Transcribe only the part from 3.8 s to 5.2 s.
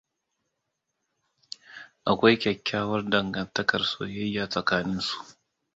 soyayya tsakanin su.